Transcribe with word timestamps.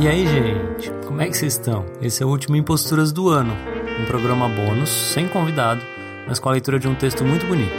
E 0.00 0.06
aí, 0.06 0.26
gente, 0.26 0.92
como 1.06 1.20
é 1.20 1.26
que 1.26 1.36
vocês 1.36 1.54
estão? 1.54 1.84
Esse 2.00 2.22
é 2.22 2.26
o 2.26 2.28
último 2.28 2.54
Imposturas 2.54 3.10
do 3.10 3.28
ano, 3.28 3.52
um 4.00 4.06
programa 4.06 4.48
bônus, 4.48 4.88
sem 4.88 5.26
convidado, 5.26 5.82
mas 6.26 6.38
com 6.38 6.48
a 6.48 6.52
leitura 6.52 6.78
de 6.78 6.86
um 6.86 6.94
texto 6.94 7.24
muito 7.24 7.44
bonito. 7.46 7.74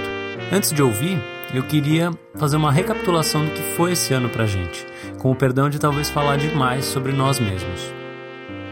Antes 0.52 0.74
de 0.74 0.84
ouvir, 0.84 1.18
eu 1.54 1.64
queria 1.64 2.12
fazer 2.36 2.58
uma 2.58 2.72
recapitulação 2.72 3.45
do 3.45 3.52
que 3.52 3.62
foi 3.76 3.94
esse 3.94 4.14
ano 4.14 4.27
pra 4.27 4.45
gente, 4.45 4.86
com 5.18 5.32
o 5.32 5.36
perdão 5.36 5.70
de 5.70 5.80
talvez 5.80 6.10
falar 6.10 6.38
demais 6.38 6.84
sobre 6.86 7.14
nós 7.14 7.39
mesmos. 7.39 7.94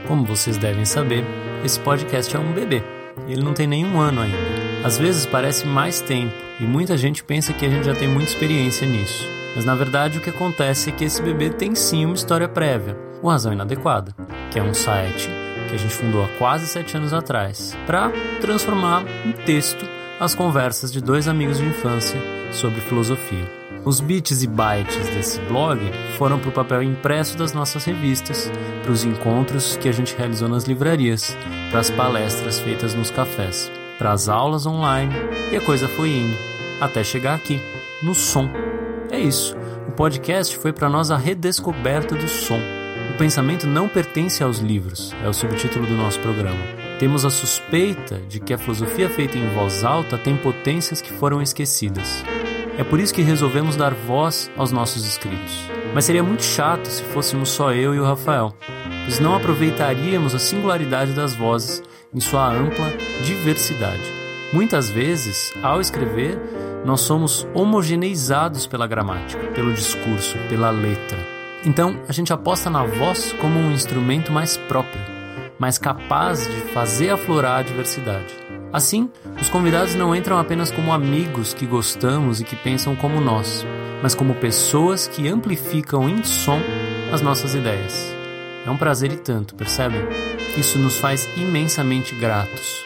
Como 0.07 0.25
vocês 0.25 0.57
devem 0.57 0.83
saber, 0.83 1.23
esse 1.63 1.79
podcast 1.79 2.35
é 2.35 2.39
um 2.39 2.51
bebê. 2.51 2.83
Ele 3.27 3.41
não 3.41 3.53
tem 3.53 3.65
nenhum 3.65 3.99
ano 3.99 4.21
ainda. 4.21 4.37
Às 4.83 4.97
vezes 4.97 5.25
parece 5.25 5.65
mais 5.65 6.01
tempo 6.01 6.33
e 6.59 6.63
muita 6.63 6.97
gente 6.97 7.23
pensa 7.23 7.53
que 7.53 7.65
a 7.65 7.69
gente 7.69 7.85
já 7.85 7.95
tem 7.95 8.07
muita 8.07 8.29
experiência 8.29 8.85
nisso. 8.85 9.36
Mas 9.57 9.65
na 9.65 9.73
verdade 9.73 10.19
o 10.19 10.21
que 10.21 10.29
acontece 10.29 10.91
é 10.91 10.93
que 10.93 11.03
esse 11.03 11.19
bebê 11.19 11.49
tem 11.49 11.73
sim 11.73 12.05
uma 12.05 12.13
história 12.13 12.47
prévia, 12.47 12.95
o 13.23 13.27
Razão 13.27 13.51
Inadequada, 13.51 14.15
que 14.51 14.59
é 14.59 14.61
um 14.61 14.71
site 14.71 15.31
que 15.67 15.73
a 15.73 15.77
gente 15.79 15.95
fundou 15.95 16.23
há 16.23 16.27
quase 16.37 16.67
sete 16.67 16.95
anos 16.95 17.11
atrás, 17.11 17.75
para 17.87 18.11
transformar 18.39 19.03
em 19.25 19.31
texto 19.31 19.83
as 20.19 20.35
conversas 20.35 20.91
de 20.91 21.01
dois 21.01 21.27
amigos 21.27 21.57
de 21.57 21.65
infância 21.65 22.21
sobre 22.51 22.81
filosofia. 22.81 23.51
Os 23.83 23.99
bits 23.99 24.43
e 24.43 24.47
bytes 24.47 25.09
desse 25.09 25.39
blog 25.41 25.79
foram 26.19 26.37
para 26.37 26.49
o 26.49 26.53
papel 26.53 26.83
impresso 26.83 27.35
das 27.35 27.51
nossas 27.51 27.83
revistas, 27.83 28.51
para 28.83 28.91
os 28.91 29.03
encontros 29.03 29.75
que 29.77 29.89
a 29.89 29.91
gente 29.91 30.15
realizou 30.15 30.47
nas 30.47 30.65
livrarias, 30.65 31.35
para 31.71 31.79
as 31.79 31.89
palestras 31.89 32.59
feitas 32.59 32.93
nos 32.93 33.09
cafés, 33.09 33.71
para 33.97 34.11
as 34.11 34.29
aulas 34.29 34.67
online 34.67 35.15
e 35.51 35.55
a 35.55 35.61
coisa 35.61 35.87
foi 35.87 36.11
indo, 36.11 36.37
até 36.79 37.03
chegar 37.03 37.33
aqui, 37.33 37.59
no 38.03 38.13
som. 38.13 38.47
É 39.11 39.19
isso, 39.19 39.55
o 39.87 39.91
podcast 39.91 40.57
foi 40.57 40.73
para 40.73 40.89
nós 40.89 41.11
a 41.11 41.17
redescoberta 41.17 42.15
do 42.15 42.27
som 42.27 42.59
o 43.09 43.17
pensamento 43.17 43.65
não 43.65 43.87
pertence 43.87 44.43
aos 44.43 44.59
livros, 44.59 45.11
é 45.23 45.27
o 45.27 45.33
subtítulo 45.33 45.87
do 45.87 45.95
nosso 45.95 46.19
programa. 46.19 46.59
Temos 46.99 47.25
a 47.25 47.31
suspeita 47.31 48.19
de 48.29 48.39
que 48.39 48.53
a 48.53 48.59
filosofia 48.59 49.09
feita 49.09 49.39
em 49.39 49.49
voz 49.55 49.83
alta 49.83 50.19
tem 50.19 50.37
potências 50.37 51.01
que 51.01 51.11
foram 51.11 51.41
esquecidas. 51.41 52.23
É 52.77 52.83
por 52.83 52.99
isso 52.99 53.13
que 53.13 53.23
resolvemos 53.23 53.75
dar 53.75 53.93
voz 53.93 54.51
aos 54.55 54.71
nossos 54.71 55.03
escritos. 55.03 55.67
Mas 55.95 56.05
seria 56.05 56.21
muito 56.21 56.43
chato 56.43 56.85
se 56.85 57.01
fôssemos 57.05 57.49
só 57.49 57.73
eu 57.73 57.95
e 57.95 57.99
o 57.99 58.05
Rafael, 58.05 58.53
pois 59.05 59.19
não 59.19 59.35
aproveitaríamos 59.35 60.35
a 60.35 60.39
singularidade 60.39 61.13
das 61.13 61.33
vozes 61.33 61.81
em 62.13 62.19
sua 62.19 62.47
ampla 62.53 62.93
diversidade. 63.23 64.03
Muitas 64.53 64.91
vezes, 64.91 65.51
ao 65.63 65.81
escrever, 65.81 66.39
nós 66.87 67.01
somos 67.01 67.45
homogeneizados 67.53 68.65
pela 68.65 68.87
gramática, 68.87 69.45
pelo 69.47 69.73
discurso, 69.73 70.37
pela 70.47 70.69
letra. 70.69 71.17
Então, 71.65 71.99
a 72.07 72.13
gente 72.13 72.31
aposta 72.31 72.69
na 72.69 72.85
voz 72.85 73.33
como 73.41 73.59
um 73.59 73.73
instrumento 73.73 74.31
mais 74.31 74.55
próprio, 74.55 75.01
mais 75.59 75.77
capaz 75.77 76.47
de 76.47 76.61
fazer 76.73 77.09
aflorar 77.09 77.59
a 77.59 77.61
diversidade. 77.61 78.33
Assim, 78.71 79.09
os 79.37 79.49
convidados 79.49 79.95
não 79.95 80.15
entram 80.15 80.39
apenas 80.39 80.71
como 80.71 80.93
amigos 80.93 81.53
que 81.53 81.65
gostamos 81.65 82.39
e 82.39 82.45
que 82.45 82.55
pensam 82.55 82.95
como 82.95 83.19
nós, 83.19 83.67
mas 84.01 84.15
como 84.15 84.33
pessoas 84.35 85.09
que 85.09 85.27
amplificam 85.27 86.07
em 86.07 86.23
som 86.23 86.61
as 87.11 87.21
nossas 87.21 87.53
ideias. 87.53 88.15
É 88.65 88.71
um 88.71 88.77
prazer 88.77 89.11
e 89.11 89.17
tanto, 89.17 89.55
percebem? 89.55 90.07
Isso 90.57 90.79
nos 90.79 90.97
faz 90.97 91.27
imensamente 91.35 92.15
gratos. 92.15 92.85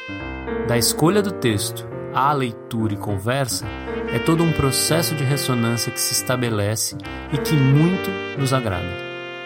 Da 0.67 0.75
escolha 0.75 1.21
do 1.21 1.31
texto 1.31 1.87
à 2.13 2.33
leitura 2.33 2.93
e 2.93 2.97
conversa, 2.97 3.65
é 4.13 4.19
todo 4.19 4.43
um 4.43 4.51
processo 4.51 5.15
de 5.15 5.23
ressonância 5.23 5.91
que 5.91 5.99
se 5.99 6.13
estabelece 6.13 6.95
e 7.31 7.37
que 7.37 7.55
muito 7.55 8.09
nos 8.37 8.53
agrada. 8.53 8.87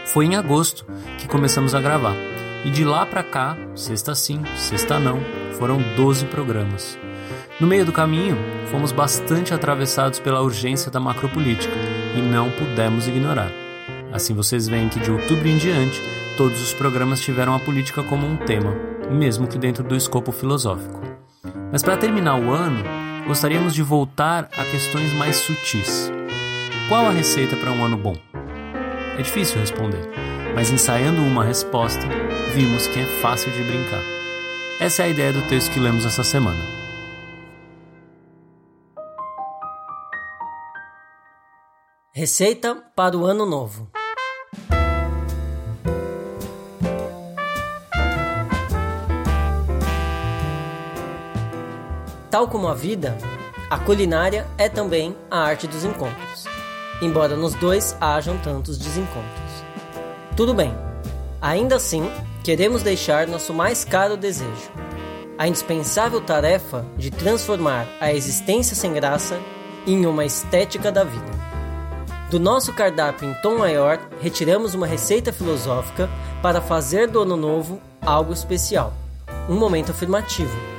Foi 0.05 0.25
em 0.25 0.35
agosto 0.35 0.85
que 1.17 1.27
começamos 1.27 1.75
a 1.75 1.81
gravar, 1.81 2.15
e 2.63 2.69
de 2.71 2.83
lá 2.83 3.05
para 3.05 3.21
cá, 3.21 3.55
sexta 3.75 4.15
sim, 4.15 4.41
sexta 4.55 4.99
não, 4.99 5.19
foram 5.57 5.77
12 5.95 6.25
programas. 6.25 6.97
No 7.59 7.67
meio 7.67 7.85
do 7.85 7.91
caminho, 7.91 8.37
fomos 8.71 8.91
bastante 8.91 9.53
atravessados 9.53 10.19
pela 10.19 10.41
urgência 10.41 10.91
da 10.91 10.99
macropolítica 10.99 11.73
e 12.15 12.21
não 12.21 12.49
pudemos 12.49 13.07
ignorar. 13.07 13.51
Assim 14.11 14.33
vocês 14.33 14.67
veem 14.67 14.89
que 14.89 14.99
de 14.99 15.11
outubro 15.11 15.47
em 15.47 15.57
diante, 15.57 16.01
todos 16.37 16.61
os 16.61 16.73
programas 16.73 17.21
tiveram 17.21 17.53
a 17.53 17.59
política 17.59 18.03
como 18.03 18.25
um 18.25 18.35
tema, 18.35 18.75
mesmo 19.11 19.47
que 19.47 19.57
dentro 19.57 19.83
do 19.83 19.95
escopo 19.95 20.31
filosófico. 20.31 21.01
Mas 21.71 21.83
para 21.83 21.97
terminar 21.97 22.39
o 22.39 22.51
ano, 22.51 22.83
gostaríamos 23.25 23.73
de 23.73 23.81
voltar 23.81 24.49
a 24.57 24.65
questões 24.65 25.11
mais 25.13 25.37
sutis. 25.37 26.11
Qual 26.87 27.05
a 27.05 27.11
receita 27.11 27.55
para 27.57 27.71
um 27.71 27.83
ano 27.83 27.97
bom? 27.97 28.15
É 29.17 29.21
difícil 29.21 29.59
responder, 29.59 30.01
mas 30.53 30.71
ensaiando 30.71 31.21
uma 31.21 31.43
resposta, 31.43 32.07
vimos 32.53 32.87
que 32.87 32.99
é 32.99 33.05
fácil 33.21 33.51
de 33.51 33.63
brincar. 33.63 34.03
Essa 34.79 35.03
é 35.03 35.05
a 35.05 35.09
ideia 35.09 35.33
do 35.33 35.47
texto 35.47 35.71
que 35.71 35.79
lemos 35.79 36.05
essa 36.05 36.23
semana. 36.23 36.61
Receita 42.13 42.75
para 42.95 43.17
o 43.17 43.25
Ano 43.25 43.45
Novo. 43.45 43.89
Tal 52.35 52.49
como 52.49 52.67
a 52.67 52.73
vida, 52.73 53.17
a 53.69 53.79
culinária 53.79 54.45
é 54.57 54.67
também 54.67 55.15
a 55.31 55.39
arte 55.39 55.67
dos 55.67 55.85
encontros, 55.85 56.43
embora 57.01 57.33
nos 57.33 57.53
dois 57.53 57.95
hajam 58.01 58.37
tantos 58.39 58.77
desencontros. 58.77 59.63
Tudo 60.35 60.53
bem, 60.53 60.75
ainda 61.41 61.77
assim, 61.77 62.11
queremos 62.43 62.83
deixar 62.83 63.25
nosso 63.25 63.53
mais 63.53 63.85
caro 63.85 64.17
desejo, 64.17 64.69
a 65.37 65.47
indispensável 65.47 66.19
tarefa 66.19 66.85
de 66.97 67.09
transformar 67.09 67.87
a 68.01 68.11
existência 68.11 68.75
sem 68.75 68.91
graça 68.91 69.39
em 69.87 70.05
uma 70.05 70.25
estética 70.25 70.91
da 70.91 71.05
vida. 71.05 71.31
Do 72.29 72.37
nosso 72.37 72.73
cardápio 72.73 73.29
em 73.29 73.33
tom 73.35 73.59
maior, 73.59 73.97
retiramos 74.19 74.73
uma 74.73 74.85
receita 74.85 75.31
filosófica 75.31 76.09
para 76.41 76.59
fazer 76.59 77.07
do 77.07 77.21
ano 77.21 77.37
novo 77.37 77.79
algo 78.01 78.33
especial, 78.33 78.93
um 79.47 79.55
momento 79.55 79.91
afirmativo 79.91 80.74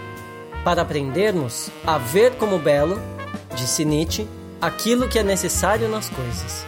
para 0.67 0.83
aprendermos 0.83 1.71
a 1.87 1.97
ver 1.97 2.35
como 2.39 2.59
belo, 2.59 3.01
disse 3.55 3.85
Nietzsche, 3.85 4.27
aquilo 4.61 5.09
que 5.09 5.17
é 5.17 5.23
necessário 5.23 5.89
nas 5.89 6.09
coisas. 6.09 6.67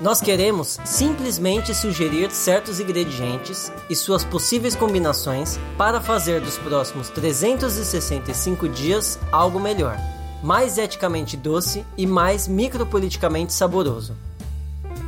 Nós 0.00 0.20
queremos 0.20 0.80
simplesmente 0.84 1.72
sugerir 1.72 2.32
certos 2.32 2.80
ingredientes 2.80 3.70
e 3.88 3.94
suas 3.94 4.24
possíveis 4.24 4.74
combinações 4.74 5.56
para 5.78 6.00
fazer 6.00 6.40
dos 6.40 6.58
próximos 6.58 7.08
365 7.10 8.68
dias 8.68 9.20
algo 9.30 9.60
melhor, 9.60 9.96
mais 10.42 10.76
eticamente 10.76 11.36
doce 11.36 11.86
e 11.96 12.08
mais 12.08 12.48
micropoliticamente 12.48 13.52
saboroso. 13.52 14.16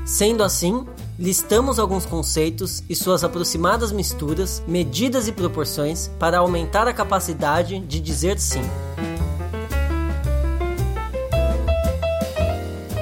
Sendo 0.06 0.44
assim, 0.44 0.87
listamos 1.18 1.80
alguns 1.80 2.06
conceitos 2.06 2.84
e 2.88 2.94
suas 2.94 3.24
aproximadas 3.24 3.90
misturas, 3.90 4.62
medidas 4.68 5.26
e 5.26 5.32
proporções 5.32 6.08
para 6.18 6.38
aumentar 6.38 6.86
a 6.86 6.92
capacidade 6.92 7.80
de 7.80 7.98
dizer 7.98 8.38
sim. 8.38 8.62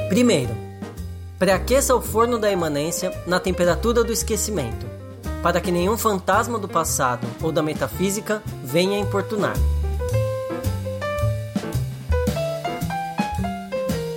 Primeiro, 0.09 0.56
preaqueça 1.38 1.94
o 1.94 2.00
forno 2.00 2.38
da 2.38 2.50
imanência 2.50 3.12
na 3.26 3.38
temperatura 3.38 4.03
do 4.03 4.12
esquecimento, 4.12 4.87
para 5.43 5.60
que 5.60 5.71
nenhum 5.71 5.99
fantasma 5.99 6.59
do 6.59 6.66
passado 6.66 7.26
ou 7.43 7.53
da 7.53 7.62
metafísica 7.62 8.43
venha 8.65 8.99
importunar. 8.99 9.56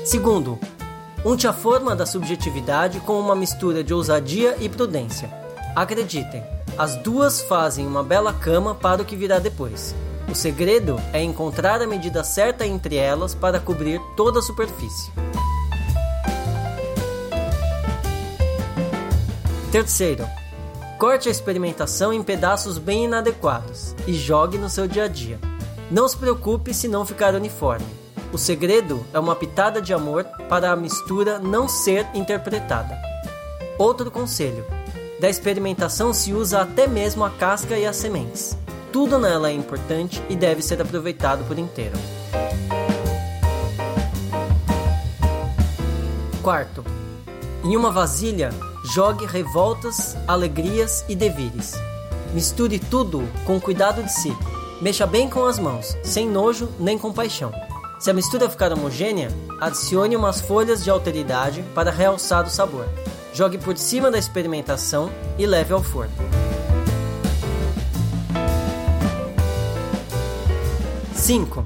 Segundo, 0.06 0.58
Unte 1.26 1.48
a 1.48 1.52
forma 1.52 1.94
da 1.94 2.06
subjetividade 2.06 3.02
com 3.02 3.20
uma 3.20 3.36
mistura 3.36 3.84
de 3.84 3.94
ousadia 3.94 4.56
e 4.62 4.70
prudência. 4.70 5.30
Acreditem, 5.76 6.42
as 6.78 6.96
duas 6.96 7.42
fazem 7.42 7.86
uma 7.86 8.02
bela 8.02 8.32
cama 8.32 8.74
para 8.74 9.02
o 9.02 9.06
que 9.06 9.18
virá 9.18 9.38
depois. 9.38 9.94
O 10.32 10.36
segredo 10.36 10.98
é 11.12 11.22
encontrar 11.22 11.82
a 11.82 11.88
medida 11.88 12.24
certa 12.24 12.66
entre 12.66 12.96
elas 12.96 13.36
para 13.36 13.60
cobrir 13.60 14.00
toda 14.16 14.40
a 14.40 14.42
superfície. 14.42 15.12
Terceiro, 19.74 20.26
corte 20.98 21.28
a 21.28 21.32
experimentação 21.32 22.14
em 22.14 22.24
pedaços 22.24 22.78
bem 22.78 23.06
inadequados 23.06 23.94
e 24.08 24.14
jogue 24.14 24.58
no 24.58 24.70
seu 24.70 24.88
dia 24.88 25.04
a 25.04 25.08
dia. 25.10 25.38
Não 25.92 26.08
se 26.08 26.16
preocupe 26.16 26.74
se 26.74 26.88
não 26.88 27.06
ficar 27.06 27.36
uniforme. 27.36 27.86
O 28.32 28.38
segredo 28.38 29.04
é 29.12 29.18
uma 29.18 29.36
pitada 29.36 29.82
de 29.82 29.92
amor 29.92 30.24
para 30.48 30.72
a 30.72 30.76
mistura 30.76 31.40
não 31.40 31.68
ser 31.68 32.06
interpretada. 32.14 32.96
Outro 33.78 34.12
conselho: 34.12 34.66
da 35.20 35.28
experimentação 35.28 36.14
se 36.14 36.32
usa 36.32 36.62
até 36.62 36.86
mesmo 36.86 37.26
a 37.26 37.32
casca 37.32 37.76
e 37.78 37.88
as 37.88 37.96
sementes. 37.96 38.56
Tudo 38.92 39.18
nela 39.18 39.50
é 39.50 39.54
importante 39.54 40.22
e 40.30 40.36
deve 40.36 40.62
ser 40.62 40.82
aproveitado 40.82 41.44
por 41.46 41.58
inteiro. 41.58 41.98
Quarto, 46.44 46.84
Em 47.64 47.76
uma 47.76 47.92
vasilha, 47.92 48.52
jogue 48.94 49.26
revoltas, 49.26 50.16
alegrias 50.26 51.04
e 51.10 51.16
devires. 51.16 51.74
Misture 52.34 52.80
tudo 52.80 53.28
com 53.46 53.60
cuidado 53.60 54.02
de 54.02 54.12
si. 54.12 54.36
Mexa 54.82 55.06
bem 55.06 55.30
com 55.30 55.46
as 55.46 55.60
mãos, 55.60 55.98
sem 56.02 56.28
nojo 56.30 56.70
nem 56.80 56.98
compaixão. 56.98 57.52
Se 58.00 58.10
a 58.10 58.14
mistura 58.14 58.50
ficar 58.50 58.72
homogênea, 58.72 59.30
adicione 59.60 60.16
umas 60.16 60.40
folhas 60.40 60.82
de 60.82 60.90
alteridade 60.90 61.62
para 61.76 61.92
realçar 61.92 62.46
o 62.46 62.50
sabor. 62.50 62.88
Jogue 63.34 63.58
por 63.58 63.78
cima 63.78 64.10
da 64.10 64.18
experimentação 64.18 65.12
e 65.38 65.46
leve 65.46 65.74
ao 65.74 65.84
forno. 65.84 66.14
5. 71.14 71.66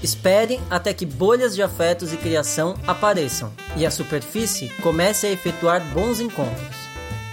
Espere 0.00 0.60
até 0.70 0.94
que 0.94 1.04
bolhas 1.04 1.56
de 1.56 1.62
afetos 1.62 2.12
e 2.12 2.16
criação 2.16 2.76
apareçam 2.86 3.52
e 3.76 3.84
a 3.84 3.90
superfície 3.90 4.68
comece 4.80 5.26
a 5.26 5.30
efetuar 5.32 5.82
bons 5.92 6.20
encontros. 6.20 6.76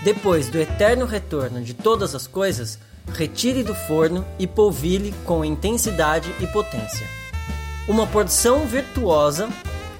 Depois 0.03 0.49
do 0.49 0.57
eterno 0.57 1.05
retorno 1.05 1.61
de 1.61 1.75
todas 1.75 2.15
as 2.15 2.25
coisas, 2.25 2.79
retire 3.13 3.61
do 3.61 3.75
forno 3.75 4.25
e 4.39 4.47
polvilhe 4.47 5.13
com 5.25 5.45
intensidade 5.45 6.33
e 6.39 6.47
potência. 6.47 7.20
Uma 7.91 8.07
porção 8.07 8.65
virtuosa 8.65 9.49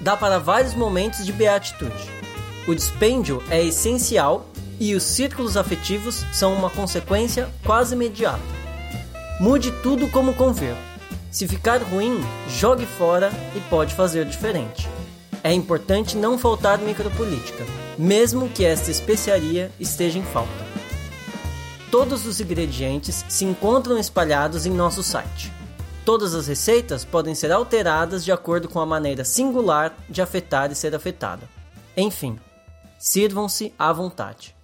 dá 0.00 0.16
para 0.16 0.38
vários 0.38 0.72
momentos 0.72 1.26
de 1.26 1.30
beatitude. 1.30 2.10
O 2.66 2.74
dispêndio 2.74 3.42
é 3.50 3.62
essencial 3.62 4.46
e 4.80 4.94
os 4.94 5.02
círculos 5.02 5.58
afetivos 5.58 6.24
são 6.32 6.54
uma 6.54 6.70
consequência 6.70 7.50
quase 7.62 7.94
imediata. 7.94 8.40
Mude 9.38 9.70
tudo 9.82 10.08
como 10.08 10.32
convir. 10.32 10.74
Se 11.30 11.46
ficar 11.46 11.82
ruim, 11.82 12.18
jogue 12.48 12.86
fora 12.86 13.30
e 13.54 13.60
pode 13.68 13.94
fazer 13.94 14.24
diferente. 14.24 14.88
É 15.44 15.52
importante 15.52 16.16
não 16.16 16.38
faltar 16.38 16.78
micropolítica, 16.78 17.66
mesmo 17.98 18.48
que 18.48 18.64
esta 18.64 18.90
especiaria 18.90 19.70
esteja 19.78 20.18
em 20.18 20.24
falta. 20.24 20.66
Todos 21.90 22.24
os 22.24 22.40
ingredientes 22.40 23.22
se 23.28 23.44
encontram 23.44 23.98
espalhados 23.98 24.64
em 24.64 24.70
nosso 24.70 25.02
site. 25.02 25.52
Todas 26.04 26.34
as 26.34 26.48
receitas 26.48 27.04
podem 27.04 27.32
ser 27.32 27.52
alteradas 27.52 28.24
de 28.24 28.32
acordo 28.32 28.68
com 28.68 28.80
a 28.80 28.86
maneira 28.86 29.24
singular 29.24 29.96
de 30.08 30.20
afetar 30.20 30.72
e 30.72 30.74
ser 30.74 30.96
afetada. 30.96 31.48
Enfim, 31.96 32.40
sirvam-se 32.98 33.72
à 33.78 33.92
vontade. 33.92 34.56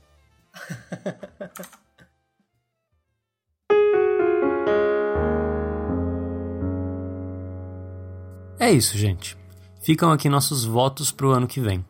é 8.58 8.72
isso, 8.72 8.98
gente. 8.98 9.38
Ficam 9.80 10.10
aqui 10.10 10.28
nossos 10.28 10.64
votos 10.64 11.12
para 11.12 11.28
o 11.28 11.30
ano 11.30 11.46
que 11.46 11.60
vem. 11.60 11.84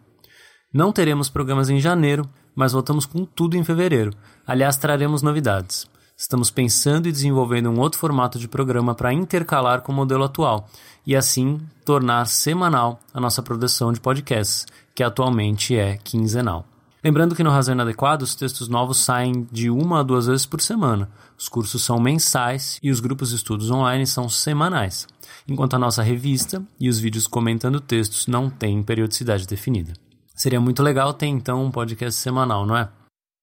Não 0.70 0.92
teremos 0.92 1.30
programas 1.30 1.70
em 1.70 1.80
janeiro, 1.80 2.28
mas 2.54 2.72
voltamos 2.72 3.06
com 3.06 3.24
tudo 3.24 3.56
em 3.56 3.64
fevereiro. 3.64 4.12
Aliás, 4.46 4.76
traremos 4.76 5.22
novidades. 5.22 5.88
Estamos 6.20 6.50
pensando 6.50 7.06
e 7.06 7.12
desenvolvendo 7.12 7.70
um 7.70 7.78
outro 7.78 8.00
formato 8.00 8.40
de 8.40 8.48
programa 8.48 8.92
para 8.92 9.12
intercalar 9.12 9.82
com 9.82 9.92
o 9.92 9.94
modelo 9.94 10.24
atual 10.24 10.68
e 11.06 11.14
assim 11.14 11.60
tornar 11.84 12.26
semanal 12.26 12.98
a 13.14 13.20
nossa 13.20 13.40
produção 13.40 13.92
de 13.92 14.00
podcasts, 14.00 14.66
que 14.96 15.04
atualmente 15.04 15.76
é 15.76 15.96
quinzenal. 15.96 16.66
Lembrando 17.04 17.36
que 17.36 17.44
no 17.44 17.50
Razão 17.50 17.74
Inadequado 17.74 18.22
os 18.24 18.34
textos 18.34 18.66
novos 18.66 18.98
saem 18.98 19.46
de 19.52 19.70
uma 19.70 20.00
a 20.00 20.02
duas 20.02 20.26
vezes 20.26 20.44
por 20.44 20.60
semana. 20.60 21.08
Os 21.38 21.48
cursos 21.48 21.84
são 21.84 22.00
mensais 22.00 22.80
e 22.82 22.90
os 22.90 22.98
grupos 22.98 23.30
de 23.30 23.36
estudos 23.36 23.70
online 23.70 24.04
são 24.04 24.28
semanais, 24.28 25.06
enquanto 25.46 25.74
a 25.74 25.78
nossa 25.78 26.02
revista 26.02 26.60
e 26.80 26.88
os 26.88 26.98
vídeos 26.98 27.28
comentando 27.28 27.80
textos 27.80 28.26
não 28.26 28.50
têm 28.50 28.82
periodicidade 28.82 29.46
definida. 29.46 29.92
Seria 30.34 30.60
muito 30.60 30.82
legal 30.82 31.14
ter 31.14 31.26
então 31.26 31.64
um 31.64 31.70
podcast 31.70 32.20
semanal, 32.20 32.66
não 32.66 32.76
é? 32.76 32.88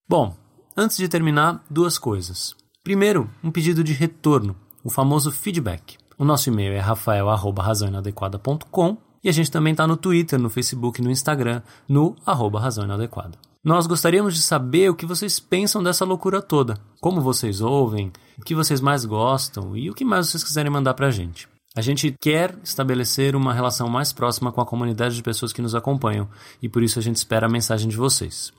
Bom, 0.10 0.36
antes 0.75 0.98
de 0.98 1.07
terminar, 1.07 1.63
duas 1.69 1.98
coisas. 1.98 2.54
Primeiro, 2.86 3.30
um 3.44 3.50
pedido 3.50 3.84
de 3.84 3.94
retorno, 3.94 4.56
o 4.84 4.92
famoso 4.92 5.32
feedback. 5.32 5.98
O 6.20 6.24
nosso 6.24 6.50
e-mail 6.50 6.72
é 6.72 6.80
rafael.razãoinadequada.com 6.80 8.98
e 9.24 9.30
a 9.30 9.32
gente 9.32 9.50
também 9.50 9.72
está 9.72 9.88
no 9.88 9.98
Twitter, 9.98 10.40
no 10.40 10.52
Facebook 10.52 11.02
e 11.02 11.04
no 11.04 11.10
Instagram, 11.10 11.64
no 11.90 12.16
arroba 12.24 12.60
Razão 12.60 12.84
Inadequada. 12.84 13.40
Nós 13.64 13.88
gostaríamos 13.88 14.36
de 14.36 14.44
saber 14.44 14.92
o 14.92 14.96
que 14.96 15.08
vocês 15.08 15.40
pensam 15.40 15.82
dessa 15.82 16.06
loucura 16.06 16.44
toda, 16.44 16.78
como 17.02 17.22
vocês 17.22 17.60
ouvem, 17.60 18.12
o 18.38 18.44
que 18.44 18.54
vocês 18.54 18.80
mais 18.80 19.04
gostam 19.04 19.76
e 19.76 19.90
o 19.90 19.96
que 19.96 20.06
mais 20.06 20.28
vocês 20.28 20.44
quiserem 20.44 20.72
mandar 20.72 20.94
para 20.94 21.08
a 21.08 21.12
gente. 21.12 21.50
A 21.76 21.82
gente 21.82 22.16
quer 22.22 22.56
estabelecer 22.64 23.36
uma 23.36 23.52
relação 23.52 23.90
mais 23.90 24.14
próxima 24.14 24.52
com 24.52 24.62
a 24.62 24.66
comunidade 24.66 25.16
de 25.16 25.24
pessoas 25.24 25.52
que 25.52 25.64
nos 25.64 25.74
acompanham 25.74 26.30
e 26.62 26.70
por 26.70 26.84
isso 26.84 27.00
a 27.00 27.02
gente 27.02 27.16
espera 27.16 27.48
a 27.48 27.52
mensagem 27.52 27.90
de 27.90 27.98
vocês. 27.98 28.54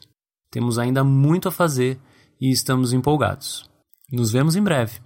Temos 0.49 0.79
ainda 0.79 1.03
muito 1.03 1.47
a 1.47 1.51
fazer 1.51 1.99
e 2.41 2.49
estamos 2.49 2.91
empolgados. 2.91 3.69
Nos 4.11 4.31
vemos 4.31 4.55
em 4.55 4.63
breve. 4.63 4.99